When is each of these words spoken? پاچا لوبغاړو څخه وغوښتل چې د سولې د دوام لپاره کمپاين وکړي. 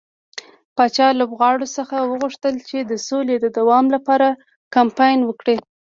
پاچا 0.75 1.07
لوبغاړو 1.19 1.67
څخه 1.77 1.95
وغوښتل 2.09 2.55
چې 2.69 2.77
د 2.81 2.91
سولې 3.07 3.35
د 3.39 3.45
دوام 3.57 3.85
لپاره 3.95 4.27
کمپاين 4.75 5.19
وکړي. 5.25 5.57